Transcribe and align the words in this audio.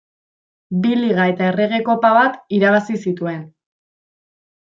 Bi 0.85 0.93
liga 1.01 1.25
eta 1.33 1.45
errege 1.49 1.81
kopa 1.89 2.11
bat 2.17 2.41
irabazi 2.61 2.99
zituen. 3.09 3.47